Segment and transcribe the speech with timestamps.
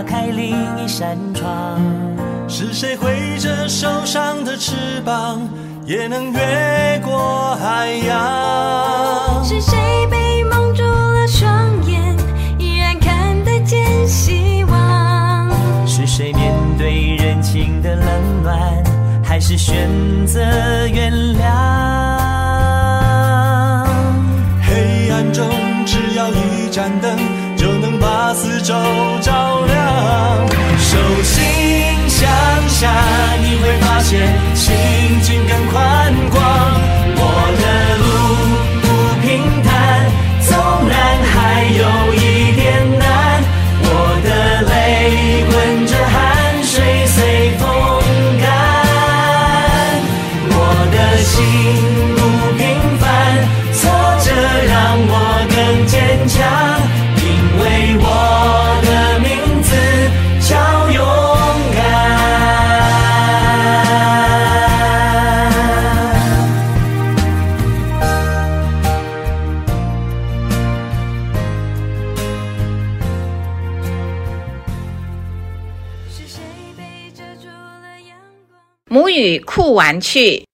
[0.00, 1.78] 打开另一扇窗？
[2.48, 5.46] 是谁挥着手上的翅膀，
[5.84, 9.44] 也能越过海洋？
[9.44, 9.76] 是谁
[10.10, 12.16] 被蒙住了双眼，
[12.58, 15.50] 依然看得见希望？
[15.86, 18.58] 是谁面对人情的冷暖，
[19.22, 19.86] 还是选
[20.26, 20.40] 择
[20.88, 21.44] 原谅？
[24.62, 25.46] 黑暗中
[25.84, 27.18] 只要一盏灯，
[27.54, 28.74] 就能把四周
[80.00, 80.44] 去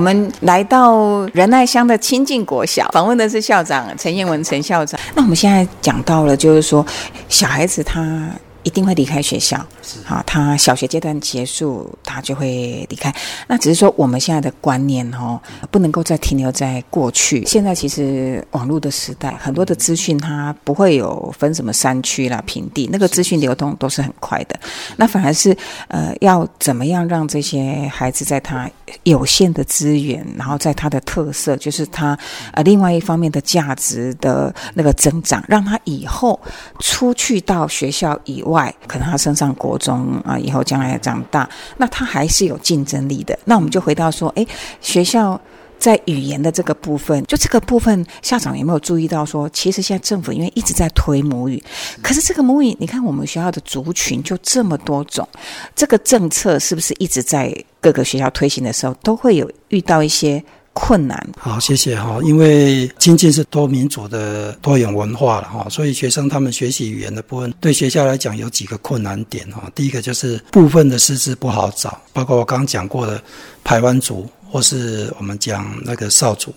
[0.00, 4.98] 我们来到仁爱乡的亲近国小，访问的是校长陈彦文陈校长。
[5.14, 6.84] 那我们现在讲到了，就是说
[7.28, 8.26] 小孩子他
[8.70, 9.58] 一定会离开学校，
[10.04, 13.12] 好，他小学阶段结束，他就会离开。
[13.48, 15.40] 那只是说我们现在的观念哦，
[15.72, 17.44] 不能够再停留在过去。
[17.46, 24.54] 现在其实网络的时代，很多的资讯它不会有分什么山区啦、平地，那个资讯流通都是很快的。
[24.96, 25.56] 那反而是
[25.88, 28.70] 呃，要怎么样让这些孩子在他
[29.02, 32.16] 有限的资源，然后在他的特色，就是他
[32.52, 36.38] 呃另外一方面的价值的那个增长，让他以后
[36.78, 43.38] 出去到学校以外，可能他升上国中啊、以后将来长大，那他还是有竞争力的。
[43.44, 44.46] 那我们就回到说，诶，
[44.80, 45.40] 学校。
[45.80, 51.64] 在语言的这个部分，就这个部分，校长有没有注意到说，其实现在政府因为一直在推母语，
[52.02, 55.26] 可是这个母语，你看我们学校的族群就这么多种，
[55.74, 57.50] 这个政策是不是一直在
[57.80, 60.44] 各个学校推行的时候，都会有遇到一些
[60.80, 61.28] 困难？
[61.38, 62.18] 好，谢谢哈。
[62.22, 69.70] 因为亲近是多民族的多元文化了哈，所以学生他们学习语言的部分，对学校来讲有几个困难点哈。
[69.74, 73.22] 第一个就是部分的师资不好找，包括我刚刚讲过的
[73.62, 76.52] 排湾族，或是我们讲那个少族。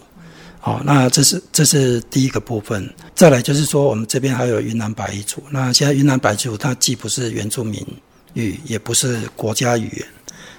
[0.62, 2.90] 好，那这是这是第一个部分。
[3.14, 5.44] 再来就是说，我们这边还有云南白族。
[5.52, 7.86] 那现在云南白族它既不是原住民
[8.36, 10.08] 语，也不是国家语言，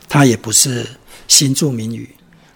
[0.06, 0.86] 它也不是
[1.26, 2.06] 新住民语。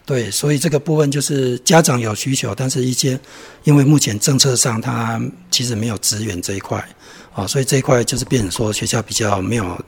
[0.09, 3.21] 对，所以这个部分就是家长有需求，但是一些
[3.65, 5.21] 因为目前政策上它
[5.51, 6.83] 其实没有支援这一块，
[7.35, 9.79] 啊，所以这一块就是变成说学校比较没有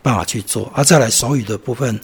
[0.00, 0.72] 办法去做。
[0.74, 2.00] 而、再来手语的部分，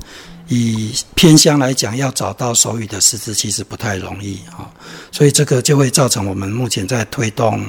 [0.49, 4.69] 以偏乡来讲，要找到手语的师资其实不太容易啊，
[5.11, 7.65] 所以这个就会造成我们目前在推动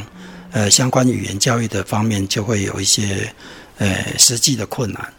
[0.51, 3.33] 呃相关语言教育的方面就会有一些
[3.77, 5.13] 呃实际的困难。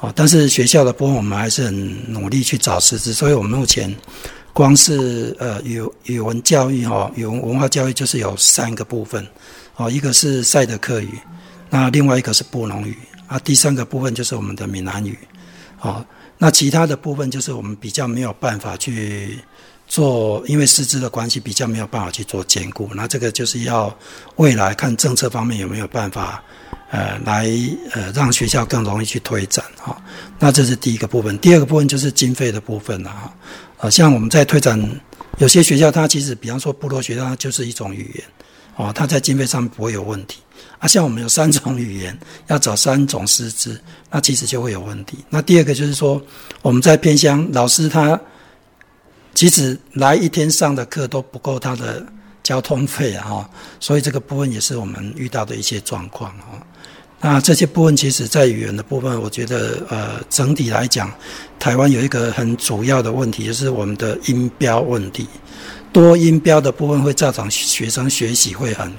[0.00, 3.92] 哦，但是学校的部分我们还是很努力去找师资，所以我们目前
[4.52, 9.26] 光是呃语语文教育哈，语文文化教育就是有三个部分，
[9.76, 11.18] 哦，一个是赛德克语，
[11.68, 12.96] 那另外一个是布农语，
[13.26, 15.18] 啊，第三个部分就是我们的闽南语，
[15.80, 16.04] 哦，
[16.38, 19.36] 那其他的部分就是我们比较没有办法去
[19.88, 23.92] 做，因为师资的关系比较没有办法去做兼顾，那这个就是要
[24.36, 26.42] 未来看政策方面有没有办法。
[26.90, 27.46] 呃，来
[27.92, 29.94] 呃，让学校更容易去推展哈、
[30.38, 31.38] 那这是第一个部分。
[31.38, 33.34] 第二个部分就是经费的部分了哈。
[33.76, 34.80] 呃，像我们在推展
[35.36, 38.24] 有些学校，它其实比方说部落学校，它就是一种语言
[38.76, 40.38] 哦，它在经费上不会有问题。
[40.78, 43.78] 啊，像我们有三种语言，要找三种师资，
[44.10, 45.18] 那其实就会有问题。
[45.28, 46.18] 那第二个就是说，
[46.62, 48.18] 我们在偏乡，老师他
[49.38, 52.04] 其实来一天上的课都不够他的
[52.42, 53.48] 交通费啊，
[53.78, 56.58] 所以这个部分也是我们遇到的一些状况啊。
[57.20, 61.08] 那这些部分其实在语言的部分，我觉得呃整体来讲，
[61.56, 65.28] 台湾有一个很主要的问题，就是我们的音标问题。
[65.92, 68.92] 多音标的部分会造成学生学习会很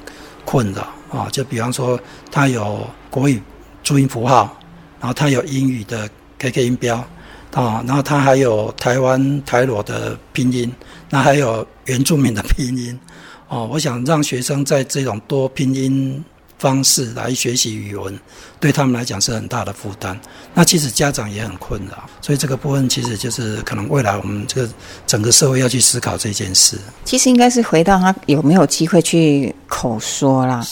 [0.45, 1.27] 困扰啊。
[1.33, 1.99] 就比方说，
[2.31, 3.41] 他有国语
[3.83, 4.57] 注音符号，
[5.01, 7.05] 然后他有英语的 KK 音标
[7.51, 10.71] 啊，然后他还有台湾台裸的拼音，
[11.09, 12.99] 那还有原住民的拼音
[13.47, 13.67] 哦。
[13.71, 16.23] 我想让学生在这种多拼音。
[16.59, 18.19] 方式来学习语文，
[18.59, 20.19] 对他们来讲是很大的负担。
[20.53, 24.73] 那其实家长也很困扰，所以这个部分其实就是可能未来我们这个
[25.07, 26.77] 整个社会要去思考这件事。
[27.05, 30.65] 其实应该是回到他有没有机会去口说啦。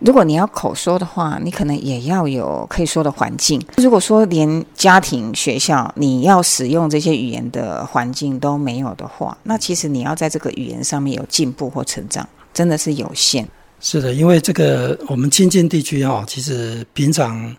[0.00, 3.60] 如果你要口说的话，你可能也要有可以说的环境。
[3.78, 13.48] 如果说连家庭、学校你要使用这些语言的环境都没有的话，那其实你要在这个语言上面有进步或成长，真的是有限。
[13.80, 17.56] 是的，因为这个我们亲近地区哦，其实平常，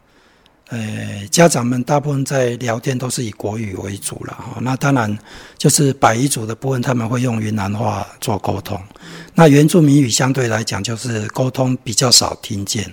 [0.69, 4.59] 呃，家长们大部分在聊天都是以国语为主了哈。
[4.61, 5.17] 那当然
[5.57, 8.79] 就是百夷族的部分，他们会用云南话做沟通。
[9.33, 12.85] 那原住民语相对来讲就是沟通比较少听见，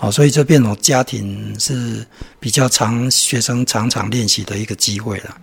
[0.00, 2.04] 哦，所以这变成家庭是
[2.40, 5.36] 比较常学生常常练习的一个机会了。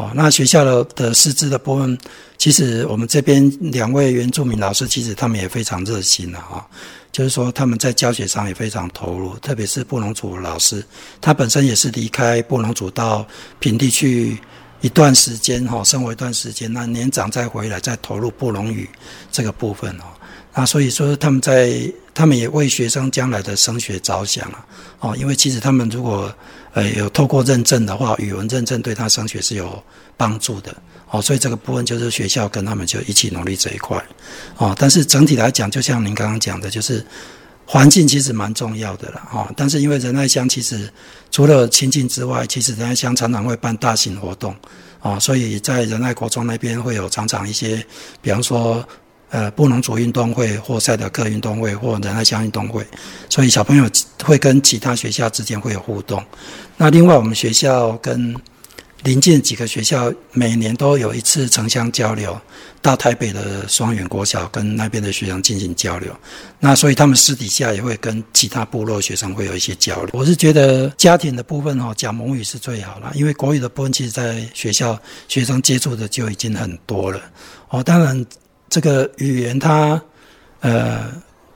[0.00, 1.98] 哦，那学校的的师资的部分，
[2.38, 6.66] 其实我们这边两位原住民老师，其实他们也非常热心的啊，
[7.12, 10.82] 就是说他们在教学上也非常投入，特别是布农族老师，
[11.20, 13.26] 他本身也是离开布农族到
[13.58, 14.38] 平地去
[14.80, 18.88] 一段时间哈，生活一段时间，那年长再回来再投入布农语
[19.30, 20.04] 这个部分哦，
[20.52, 21.80] 啊所以说他们在
[22.12, 24.64] 他们也为学生将来的升学着想了
[24.98, 26.32] 哦，因为其实他们如果
[26.72, 29.82] 呃，有透过认证的话，语文认证对他升学是有
[30.16, 30.74] 帮助的
[31.10, 34.00] 哦，所以这个部分就是学校跟他们就一起努力这一块
[34.56, 34.74] 哦。
[34.78, 37.04] 但是整体来讲，就像您刚刚讲的，就是
[37.64, 39.52] 环境其实蛮重要的了哈。
[39.56, 40.92] 但是因为仁爱乡其实
[41.30, 44.54] 除了亲近之外，其实仁爱乡常常会办大型活动
[45.00, 47.84] 啊，所以在仁爱国中那边会有常常一些，
[48.20, 48.84] 比方说。
[49.30, 52.84] 呃，布农族运动会或赛德克运动会或仁爱乡运动会，
[53.28, 53.88] 所以小朋友
[54.24, 56.20] 会跟其他学校之间会有互动。
[56.76, 58.34] 那另外，我们学校跟
[59.04, 62.36] 邻近几个学校每年都有一次城乡交流，
[62.82, 66.12] 到台北的双远国小跟那边的学生进行交流。
[66.58, 70.10] 那所以他们私底下也会跟其他部落学生会有一些交流。
[70.12, 74.98] 我是觉得家庭的部分哦，讲母语是最好了，因为国语的部分其实在学校
[75.28, 77.20] 学生接触的就已经很多了。
[77.68, 78.26] 哦，当然。
[78.70, 80.00] 这个语言它，
[80.60, 81.12] 呃，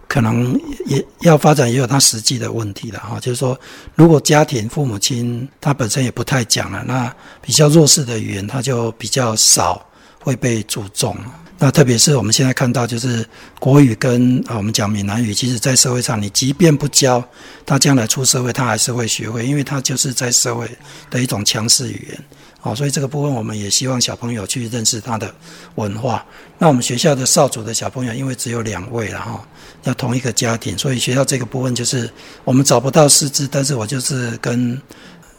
[0.08, 3.18] 可能也要发展，也有它实际的问题了哈。
[3.20, 3.58] 就是说，
[3.94, 9.86] 如果家庭父母亲他本身也不太讲了，那比较弱势的语言，它就比较少
[10.20, 11.16] 会被注重。
[11.56, 13.24] 那特别是我们现在看到，就是
[13.60, 17.24] 国语跟啊我们讲闽南语，其实在社会上，你即便不教，
[17.64, 20.68] 他将来出社会，他还是会学会，因为他就是在社会
[21.10, 22.24] 的一种强势语言。
[22.64, 25.30] 好，所以这个部分我们也希望小朋友去认识他的
[25.74, 26.24] 文化。
[26.56, 29.46] 那我们学校的少主的小朋友，因为只有两位了哈，
[29.82, 32.10] 要同一个家庭，所以学校这个部分就是
[32.42, 34.80] 我们找不到师资，但是我就是跟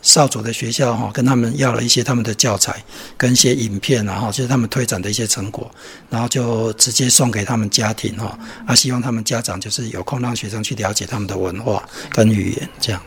[0.03, 2.75] 少主的学校哈，跟他们要了一些他们的教材
[3.17, 5.67] 跟一些影片，然后就是他们推展的一些成果，
[6.11, 13.01] 然后就直接送给他们家庭哈，啊，希望他们家长就是有空让学生去了解他们的文化跟语言这样。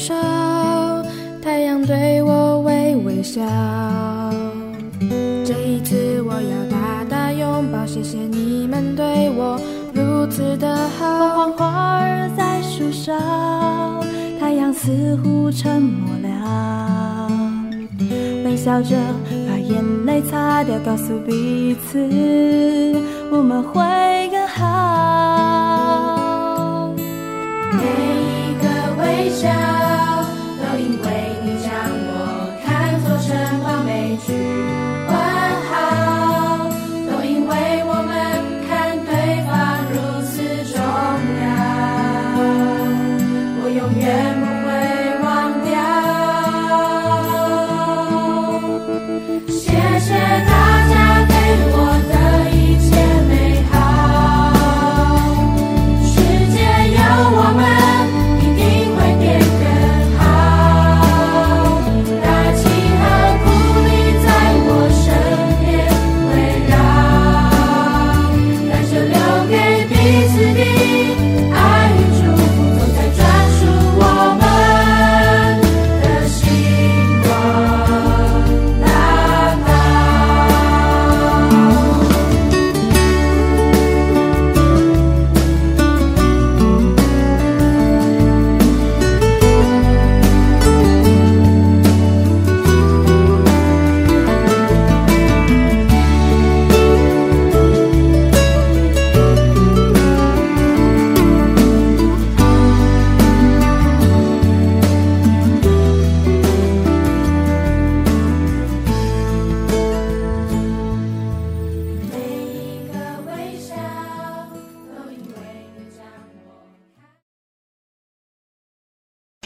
[0.00, 0.16] 笑，
[5.44, 9.60] 这一次我要大大拥抱，谢谢你们对我
[9.92, 11.36] 如此的好。
[11.36, 13.12] 黄花儿在树梢，
[14.40, 17.28] 太阳似乎沉默了，
[18.44, 18.96] 微笑着
[19.48, 21.98] 把眼泪擦掉，告诉彼此
[23.30, 23.82] 我们会
[24.30, 24.64] 更好。
[27.72, 28.68] 每一个
[29.02, 29.50] 微笑。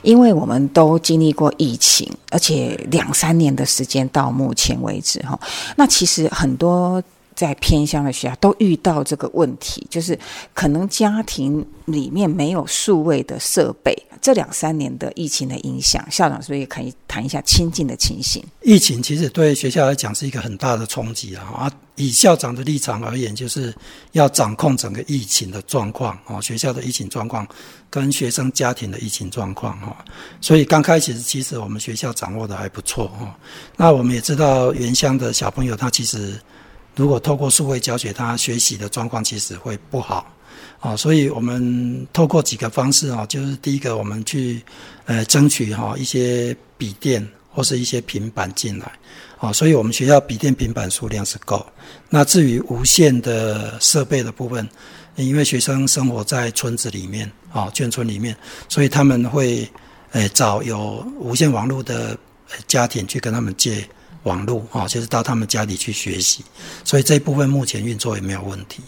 [0.05, 5.37] 因为我们都经历过疫情，而且两三年的时间到目前为止哈，
[5.77, 7.03] 那其实很多。
[7.35, 10.19] 在偏乡的学校都遇到这个问题，就是
[10.53, 13.97] 可能家庭里面没有数位的设备。
[14.21, 18.43] 这两三年的疫情的影响，校长是不是也可以谈一下亲近的情形？
[18.63, 21.45] 疫情其实对学校来讲是一个很大的冲击啊！
[21.55, 23.75] 啊，以校长的立场而言，就是
[24.13, 27.47] 要掌控整个疫情的状况啊，学校的疫情状况
[27.91, 29.95] 跟学生家庭的疫情状况哈。
[30.41, 33.37] 所以刚开始其实我们学校掌握的还不错哈。
[33.77, 36.41] 那我们也知道原乡的小朋友他其实。
[36.97, 40.33] 如果透过数位教学，他学习的状况其实会不好，
[40.79, 44.63] 啊，所以我们透过几个方式啊，就是第一个，我们去
[45.07, 48.93] 呃争取哈一些笔电或是一些平板进来，
[49.39, 51.67] 啊，所以我们学校笔电平板数量是够。
[52.09, 54.69] 那至于无线的设备的部分，
[55.17, 58.37] 因为学生生活在村子里面啊，眷村里面，
[58.69, 59.69] 所以他们会
[60.13, 62.17] 呃找有无线网络的
[62.69, 63.85] 家庭去跟他们借。
[64.25, 66.45] 网络啊，就是到他们家里去学习，
[66.85, 68.83] 所以这一部分目前运作也没有问题。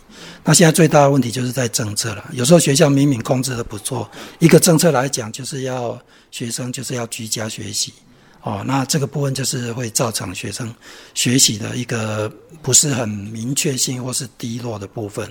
[0.44, 2.24] 那现在最大的问题就是在政策了。
[2.32, 5.98] 有时候学校明明控制的不错，一个政策来讲，就是要
[6.30, 7.92] 学生就是要居家学习，
[8.42, 10.74] 哦，那这个部分就是会造成学生
[11.14, 15.30] 学习的一个不是很明确性或是低落的部分。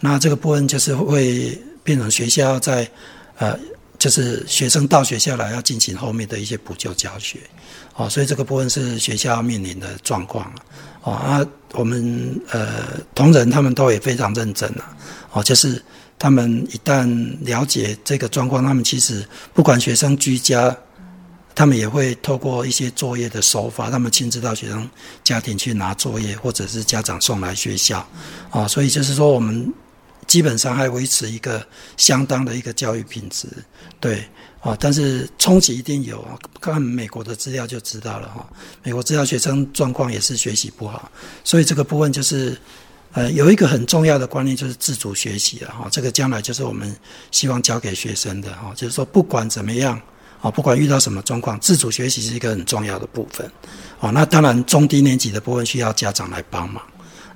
[0.00, 2.88] 那这个部分就是会变成学校在
[3.38, 3.58] 呃，
[4.06, 7.40] 就是学生到学校来要进行后面的一些补救教学。
[7.96, 10.48] 哦，所以这个部分是学校面临的状况
[11.02, 12.84] 哦，啊，我们呃
[13.16, 14.96] 同仁他们都也非常认真啊。
[15.32, 15.82] 哦，就是
[16.20, 17.04] 他们一旦
[17.40, 20.76] 了解这个状况，他们其实不管学生居家，
[21.52, 24.88] 他们也会透过一些作业的手法，他们亲自到学生
[25.24, 28.08] 家庭去拿作业，或者是家长送来学校。
[28.50, 29.74] 啊，所以就是说我们
[30.26, 31.66] 基本上还维持一个
[31.96, 33.48] 相当的一个教育品质，
[34.00, 34.24] 对。
[34.62, 36.36] 啊，但是冲击一定有啊！
[36.60, 38.44] 看美国的资料就知道了哈。
[38.82, 41.08] 美国资料学生状况也是学习不好，
[41.44, 42.58] 所以这个部分就是，
[43.12, 45.86] 呃，有一个很重要的观念就是自主学习了哈。
[45.92, 46.92] 这个将来就是我们
[47.30, 50.00] 希望教给学生的哈，就是说不管怎么样
[50.40, 53.48] 啊，不管遇到什么状况，自主学习是一个很重要的部分。
[54.00, 56.82] 哦，那当然中低年级的部分需要家长来帮忙。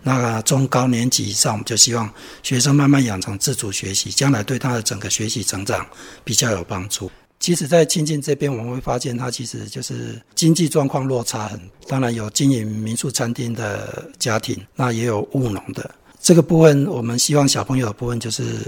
[0.02, 5.86] 那中高年级以上，就希望学生慢慢养成自主学习，将来对他的整个学习成长
[6.24, 7.10] 比较有帮助。
[7.38, 11.58] 其实，在亲近这边，我们会发现，他其实就是经济状况落差很。
[11.88, 15.90] 当然有经营民宿餐厅的家庭，那也有务农的。
[16.20, 18.58] 这个部分，我们希望小朋友的部分，就是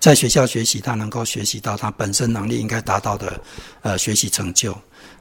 [0.00, 3.38] 在学校学习，他能够学习到他本身能力应该达到的，
[3.82, 4.76] 呃，学习成就。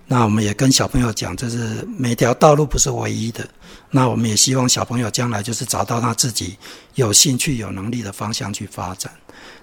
[0.07, 3.48] 那我们也跟小朋友讲，就是每条道路不是唯一的。
[3.89, 6.57] 那我们也希望小朋友将来就是找到他自己
[6.95, 9.12] 有兴趣、有能力的方向去发展。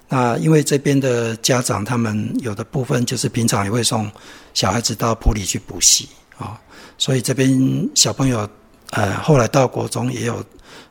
[0.09, 4.11] 那因为这边的家长，他们有的部分就是平常也会送
[4.55, 6.09] 小孩子到埔里去补习
[6.39, 6.61] 啊，
[6.99, 8.49] 所以这边小朋友
[8.91, 10.45] 呃后来到国中也有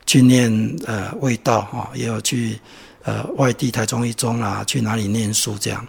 [0.05, 2.59] 去念呃味道哈，也有去
[3.03, 5.85] 呃外地台中一中啊去哪里念书这样，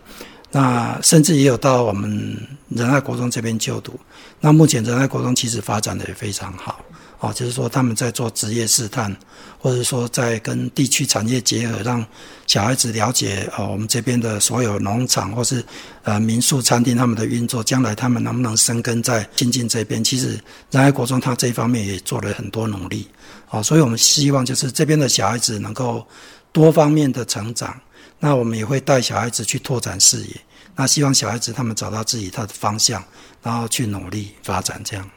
[0.51, 2.37] 那甚至也有到我们
[2.69, 3.99] 仁爱国中这边就读。
[4.41, 6.81] 那目前仁爱国中其实发展的也非常好。
[7.21, 9.15] 哦，就是说他们在做职业试探，
[9.59, 12.05] 或者说在跟地区产业结合，让
[12.47, 15.65] 小孩子了解哦，我们这边的所有农场或是
[16.05, 20.03] 呃民宿、餐厅他们的运作，将来他们能不能生根在新进这边？
[20.03, 20.39] 其实
[20.71, 23.09] 仁爱国中他这一方面也做了很多努力。
[23.51, 26.07] 哦，所以我们希望就是这边的小孩子能够
[26.53, 27.77] 多方面的成长。
[28.21, 30.37] 那我们也会带小孩子去拓展视野。
[30.77, 33.03] 那希望小孩子他们找到自己他的方向，
[33.43, 35.11] 然后去努力发展这样。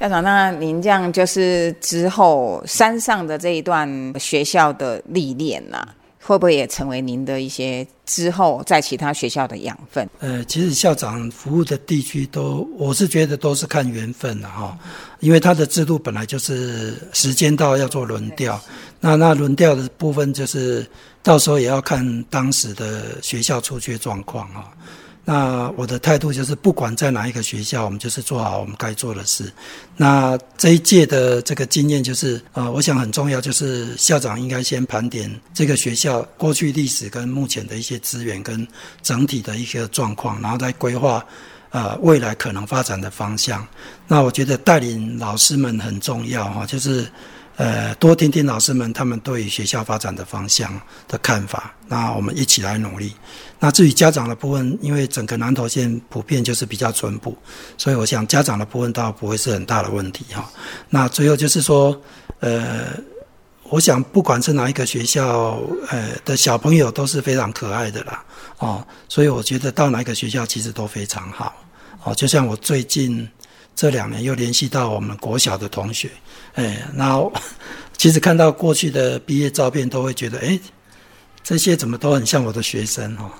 [0.00, 5.86] 校长，那您这样就是之后山上的这一段学校的历练呐，
[6.22, 10.08] 会不会也成为您的一些之后在其他学校的养分？
[10.20, 14.78] 呃，其实校长服务的地区都，我是觉得都是看缘分的哈，
[15.20, 18.60] 因为他的制度本来就是时间到要做轮调，
[19.00, 20.86] 那那轮调的部分就是
[21.24, 24.70] 到时候也要看当时的学校出缺状况啊。
[25.30, 29.52] 那我的态度就是，不管在哪一个学校，我们就是做好我们该做的事。
[29.94, 38.66] 那这一届的这个经验就是，呃，我想很重要，就是校长应该先盘点这个学校过去历史跟目前的一些资源跟
[39.02, 41.22] 整体的一些状况，然后再规划，
[41.72, 43.68] 呃，未来可能发展的方向。
[44.06, 47.06] 那我觉得带领老师们很重要哈，就是。
[47.58, 50.72] 呃，多听听老师们他们对学校发展的方向
[51.08, 53.12] 的看法，那我们一起来努力。
[53.58, 57.36] 那至于家长的部分，因为整个南投县普遍就是比较淳朴，
[57.76, 60.48] 所以我想家长的部分倒不会是很大的问题哈。
[60.88, 62.00] 那最后就是说，
[62.40, 62.86] 呃。
[63.70, 65.60] 我想不管是哪一个学校，
[65.90, 68.24] 呃的小朋友都是非常可爱的啦，
[68.60, 71.54] 哦，所以我觉得到哪一个学校其实都非常好，
[72.02, 73.28] 哦，就像我最近
[73.78, 76.10] 这两年又联系到我们国小的同学，
[76.54, 77.32] 哎，然后
[77.96, 80.58] 其实看到过去的毕业照片，都会觉得，哎，
[81.44, 83.32] 这些怎么都很像我的学生哈，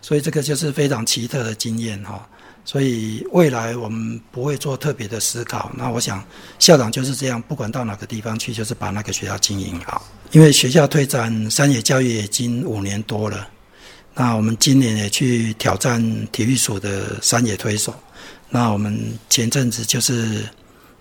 [0.00, 2.26] 所以这个就是非常奇特的经验哈。
[2.64, 5.70] 所以未来我们不会做特别的思考。
[5.76, 6.24] 那我想
[6.58, 10.02] 校长就是这样，不管到哪个地方去，就是把那个学校经营好。
[10.30, 13.46] 因为学校推展山野教育已经五年多了，
[14.14, 17.94] 那我们今年也去挑战体育署的山野推手。
[18.50, 18.98] 那我们
[19.28, 20.44] 前阵子就是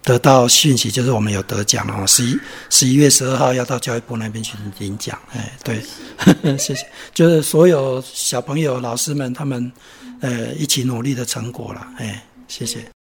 [0.03, 2.05] 得到讯息，就是我们有得奖哦。
[2.07, 5.17] 十一十一月十二号要到教育部那边去领奖。
[5.33, 5.81] 哎，对，
[6.57, 6.85] 谢谢。
[7.13, 9.71] 就是所有小朋友、老师们他们。
[10.23, 13.00] 呃，一起努力的成果了，哎，谢谢。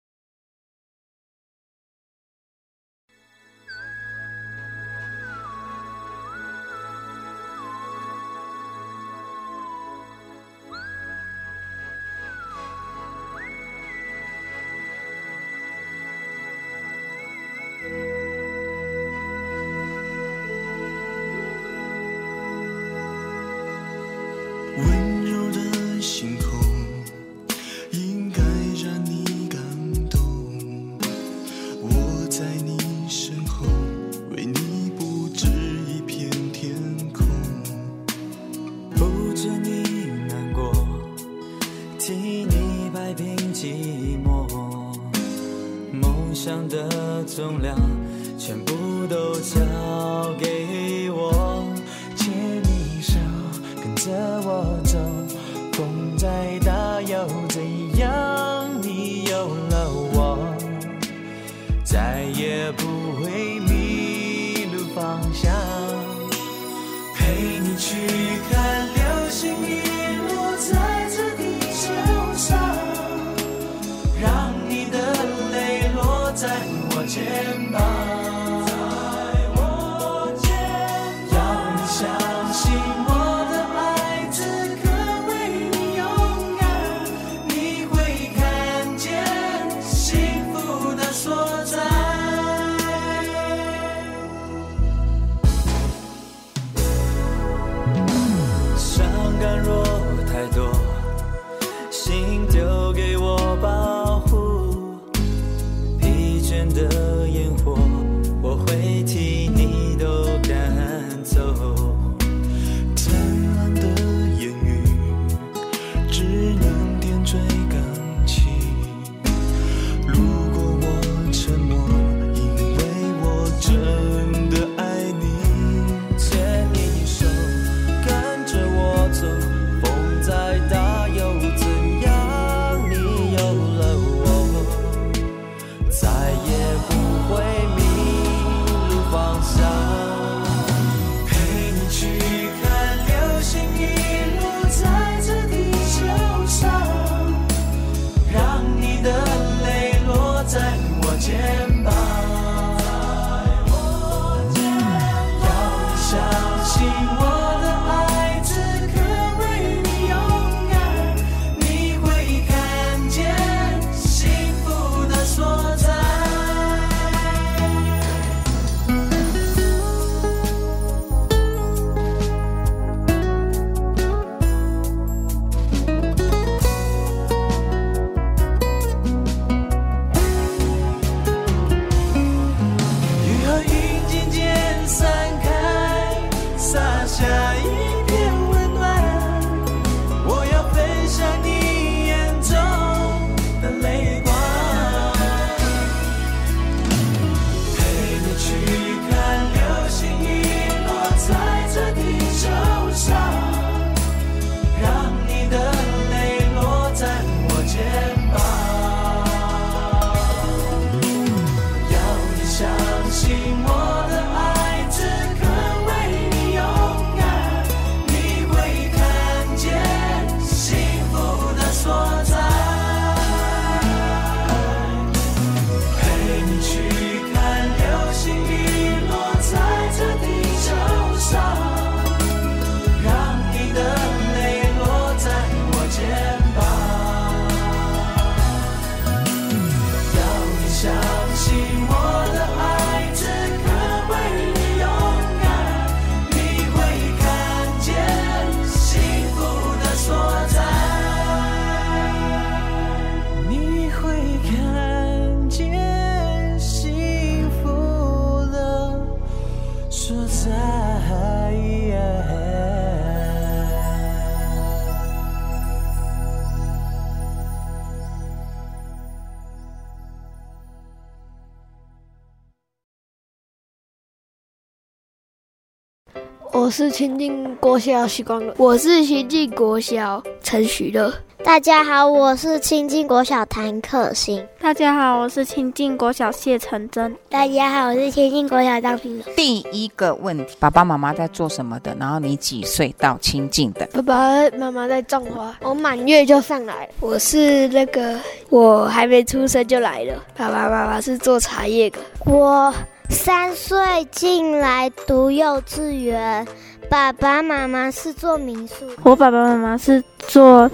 [276.64, 281.12] 我是亲近国小许光乐，我是亲近国小陈许乐。
[281.44, 284.42] 大家好，我是亲近国小谭可欣。
[284.58, 287.14] 大家好，我是亲近国小谢成真。
[287.28, 289.34] 大家好，我是亲近国小张平龙。
[289.36, 291.94] 第一个问题，爸爸妈妈在做什么的？
[292.00, 293.86] 然后你几岁到亲近的？
[293.88, 296.92] 爸爸妈妈在种花，我满月就上来了。
[296.98, 300.14] 我是那个，我还没出生就来了。
[300.34, 301.98] 爸爸妈妈是做茶叶的。
[302.24, 302.72] 我
[303.14, 303.78] 三岁
[304.10, 306.44] 进来读幼稚园，
[306.90, 308.84] 爸爸妈妈是做民宿。
[309.04, 310.68] 我爸爸妈妈是做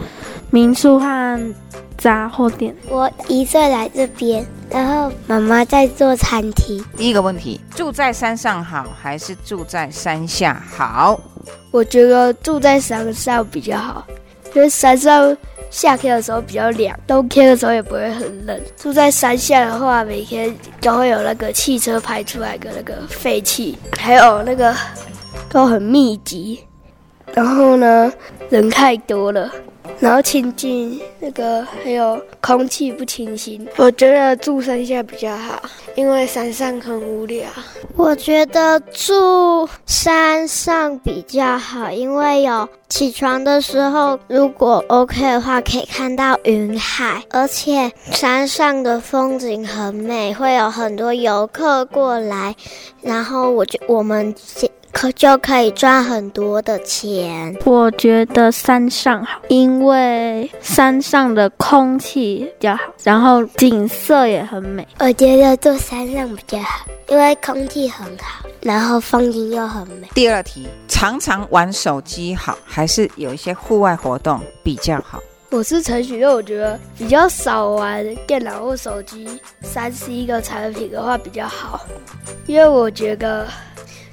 [0.48, 1.54] 民宿和
[1.98, 2.74] 杂货店。
[2.88, 6.82] 我一岁来这边，然后妈妈在做餐厅。
[6.96, 11.20] 第一个问题，住在山上好还是住在山下好？
[11.70, 14.06] 我觉得住在山上比较好，
[14.54, 15.36] 因为山上
[15.70, 18.60] 夏天的时候比较凉，冬天的时候也不会很冷。
[18.76, 24.74] 住在山下的话，每天都会有那个汽车排出来的那个废气，还有那个
[25.48, 26.64] 都很密集，
[27.34, 28.12] 然后呢
[28.48, 29.50] 人太多了。
[29.98, 35.60] 然后亲近那个还有空气不清新，我觉得住山下比较好，
[35.94, 37.46] 因为山上很无聊。
[37.96, 52.54] 我觉得住山上比较好，因为有起床的时候，如果 OK 的话，可以看到云海，而且山上的风景很美，会有很多游客过来，
[53.02, 54.70] 然后我就我们先。
[55.00, 57.56] 可就可以赚很多的钱。
[57.64, 64.86] 我觉得山上好，因为山上的空气比较好，然后景色也很美。
[64.98, 70.06] 我觉得住山上比较好，因为空气很好，然后风景又很美。
[70.14, 75.18] 第二题，常常玩手机好，还是有一些户外活动比较好？
[75.48, 79.26] 我是陈许乐，我觉得比较少玩电脑或手机，
[79.62, 81.80] 三 C 个产品的话比较好，
[82.44, 83.48] 因为我觉得。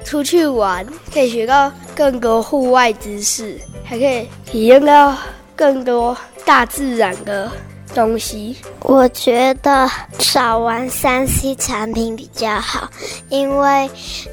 [0.08, 5.14] 出去玩可以学到更多户外知识，还可以体验到
[5.54, 7.52] 更多大自然的
[7.98, 8.56] 东西。
[8.84, 12.88] 我觉得少玩三 C 产品比较好，
[13.30, 13.90] 因为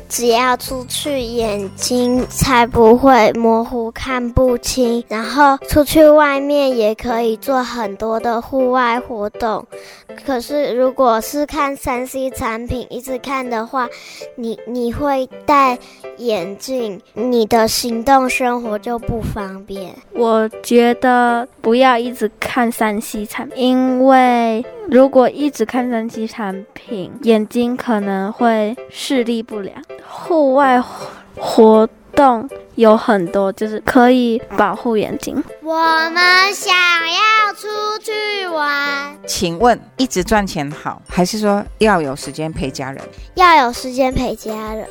[0.07, 9.67] 只要出去眼睛才不会模糊看不清，然后出去外面也可以做很多的户外活动。
[10.27, 13.89] 可是，如果是看三 C 产品一直看的话，
[14.37, 15.79] 你你会戴
[16.19, 19.93] 眼镜，你的行动生活就不方便。
[20.13, 29.83] 我觉得不要一直看三 C 产品，因为如果一直看三 C 产品，眼睛可能会视力不良。
[30.07, 30.83] 户外
[31.37, 32.49] 活动。
[32.77, 35.41] 有很多，就是可以保护眼睛。
[35.63, 35.77] 我
[36.11, 37.69] 们想要出
[38.03, 43.01] 去玩，请问一直赚钱好，还是说要有时间陪家人？
[43.37, 44.89] 要有时间陪家人，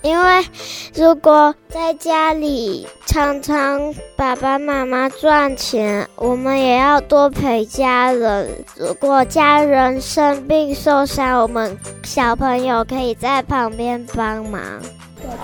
[0.00, 0.46] 因为
[0.94, 8.48] 如果在家里常常爸爸妈妈赚钱，我们也要多陪家人。
[8.76, 14.62] 如果家人生病受伤，我们小朋友可以在旁边帮忙。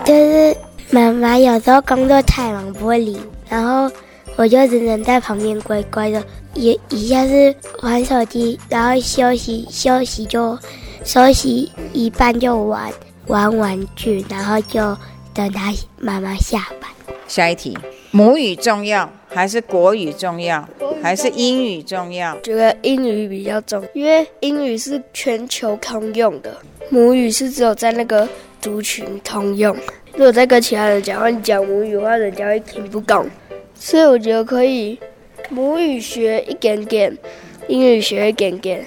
[0.06, 0.56] 就是。
[0.94, 3.90] 妈妈有时候工作太忙不会理，然后
[4.36, 10.58] 我就只能在旁边乖乖的，一一下是玩手机，然后休息休息就
[11.02, 12.92] 休息一半就玩
[13.28, 14.94] 玩玩具，然后就
[15.32, 16.90] 等他妈妈下班。
[17.26, 17.74] 下一题，
[18.10, 20.68] 母语重要还是国语重要，
[21.02, 22.38] 还是英语重要？
[22.42, 26.54] 觉得英语比较重，因为英语是全球通用的，
[26.90, 28.28] 母语是只有在那个
[28.60, 29.74] 族群通用。
[30.14, 33.26] 如果在跟其他人讲话，你讲母语的话，人家会听不懂。
[33.74, 34.98] 所以我觉得可以，
[35.48, 37.16] 母语学一点点，
[37.66, 38.86] 英语学一点点，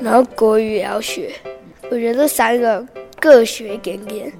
[0.00, 1.30] 然后国语也要学。
[1.90, 2.84] 我觉得这三个
[3.20, 4.30] 各学一点点，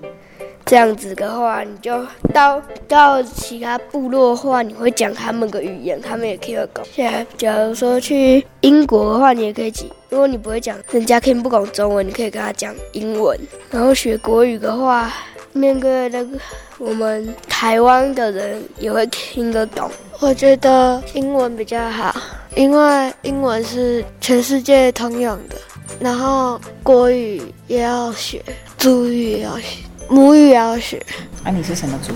[0.66, 2.04] 这样子的话，你就
[2.34, 6.84] 到到其他部落的话，你会讲他们的语言，他们也听得懂。
[6.92, 9.88] 现在假如说去英国的话，你也可以讲。
[10.10, 13.38] 如果你不会讲，人家听不懂中文，你可以跟他讲英文。
[13.70, 15.10] 然后学国语的话。
[15.58, 16.38] 面对那个
[16.78, 19.90] 我们台湾的人也会听得懂。
[20.20, 22.14] 我觉得英文比较好，
[22.54, 25.56] 因为英文是全世界通用的。
[26.00, 28.42] 然后国语也要学，
[28.76, 31.04] 族语也要学，母语也要学。
[31.44, 32.12] 啊，你是什么族？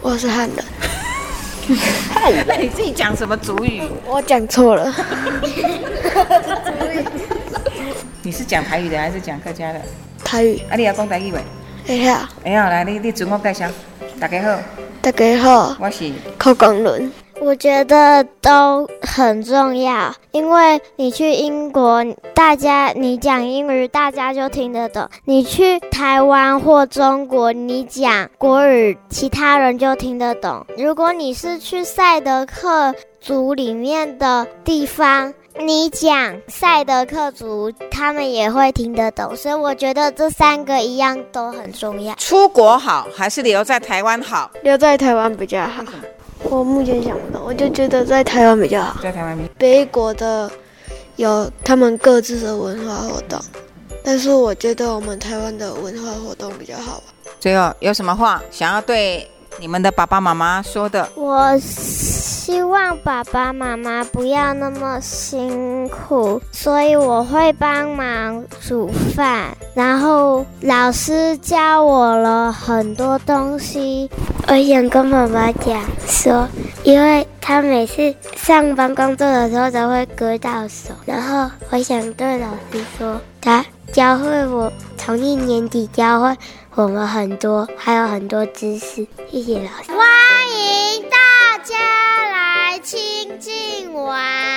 [0.00, 0.64] 我是汉人。
[2.46, 3.82] 那你自己讲什么族语？
[4.06, 4.94] 我讲错了。
[8.22, 9.80] 你是讲台语的还是讲客家的？
[10.24, 10.60] 台语。
[10.70, 11.40] 啊，你要讲台语未？
[11.86, 13.64] 会晓，会晓来，你你自我介绍，
[14.18, 14.58] 大家好，
[15.00, 16.10] 大家好，我是。
[16.36, 30.66] 柯光伦，我觉得都很重要，因为你去英国，大家你讲英语，大家就听得懂；你去台湾或中国，你讲国语，其他人就听得懂。
[30.76, 39.34] 如果你是去赛德克族里面的地方，你讲赛德克族，他们也会听得懂。
[39.34, 42.14] 所以我觉得这三个一样都很重要。
[42.16, 44.50] 出国好还是留在台湾好？
[44.62, 45.82] 留在台湾比较好。
[46.44, 49.02] 我目前想不到，我就觉得在台湾比较好。
[49.02, 50.50] 在台湾，北国的
[51.16, 53.40] 有他们各自的文化活动，
[54.04, 57.02] 但是我觉得我们台湾的文化活动比较好。
[57.40, 61.08] 最后有什么话想要对你们的爸爸妈妈说的？
[61.14, 74.10] 我希望爸爸妈妈不要那么辛苦，所以我会帮忙煮饭，然后老师教我了很多东西。
[74.46, 76.46] 我想跟妈妈讲说，
[76.84, 86.36] 因为他每次上班工作的时候都会割到手，然后我想对老师说，他教会我从一年级教会
[86.76, 89.06] 我们很多，还有很多知识。
[89.30, 89.98] 谢谢老师，欢
[90.58, 91.74] 迎大家
[92.30, 94.55] 来亲近玩。